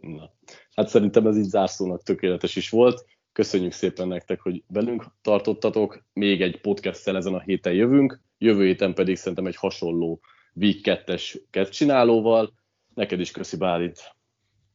[0.00, 0.32] Na,
[0.74, 3.04] hát szerintem ez így zárszónak tökéletes is volt.
[3.32, 6.04] Köszönjük szépen nektek, hogy velünk tartottatok.
[6.12, 10.20] Még egy podcast ezen a héten jövünk jövő héten pedig szerintem egy hasonló
[10.54, 12.54] Week 2-es csinálóval.
[12.94, 14.16] Neked is köszi Bálint.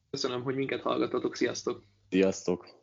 [0.10, 1.36] Köszönöm, hogy minket hallgatatok.
[1.36, 1.84] Sziasztok!
[2.10, 2.83] Sziasztok!